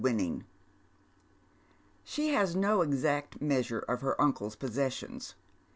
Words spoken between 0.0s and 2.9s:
inning. She has no